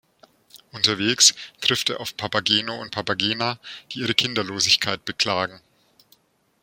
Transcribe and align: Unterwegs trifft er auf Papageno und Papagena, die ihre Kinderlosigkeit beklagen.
Unterwegs 0.71 1.35
trifft 1.61 1.91
er 1.91 1.99
auf 1.99 2.17
Papageno 2.17 2.73
und 2.81 2.89
Papagena, 2.89 3.59
die 3.91 3.99
ihre 3.99 4.15
Kinderlosigkeit 4.15 5.05
beklagen. 5.05 5.61